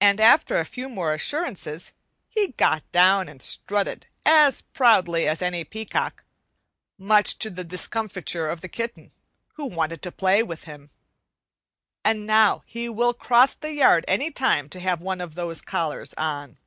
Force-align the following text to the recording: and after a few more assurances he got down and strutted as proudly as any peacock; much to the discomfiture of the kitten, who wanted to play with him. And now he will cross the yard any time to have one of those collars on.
and 0.00 0.20
after 0.20 0.58
a 0.58 0.64
few 0.64 0.88
more 0.88 1.14
assurances 1.14 1.92
he 2.28 2.48
got 2.56 2.82
down 2.90 3.28
and 3.28 3.40
strutted 3.40 4.08
as 4.24 4.60
proudly 4.60 5.28
as 5.28 5.40
any 5.40 5.62
peacock; 5.62 6.24
much 6.98 7.38
to 7.38 7.48
the 7.48 7.62
discomfiture 7.62 8.48
of 8.48 8.60
the 8.60 8.68
kitten, 8.68 9.12
who 9.54 9.64
wanted 9.66 10.02
to 10.02 10.10
play 10.10 10.42
with 10.42 10.64
him. 10.64 10.90
And 12.04 12.26
now 12.26 12.64
he 12.66 12.88
will 12.88 13.14
cross 13.14 13.54
the 13.54 13.72
yard 13.72 14.04
any 14.08 14.32
time 14.32 14.68
to 14.70 14.80
have 14.80 15.00
one 15.00 15.20
of 15.20 15.36
those 15.36 15.62
collars 15.62 16.12
on. 16.14 16.58